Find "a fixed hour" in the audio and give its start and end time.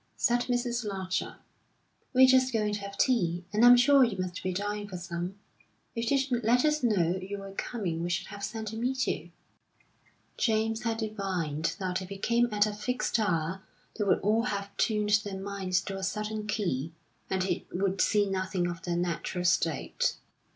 12.65-13.61